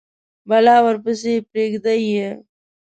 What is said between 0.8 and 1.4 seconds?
ورپسي